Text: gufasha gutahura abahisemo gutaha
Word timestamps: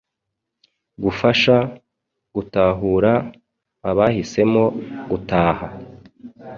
gufasha 1.03 1.55
gutahura 2.35 3.11
abahisemo 3.89 4.63
gutaha 5.09 5.67